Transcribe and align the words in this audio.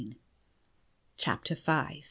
CHAPTER 1.15 1.53
V. 1.53 1.99